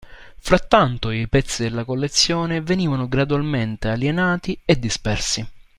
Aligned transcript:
Frattanto 0.39 1.11
i 1.11 1.27
pezzi 1.27 1.61
della 1.61 1.83
collezione 1.85 2.59
venivano 2.61 3.07
gradualmente 3.07 3.87
alienati 3.89 4.59
e 4.65 4.79
dispersi. 4.79 5.47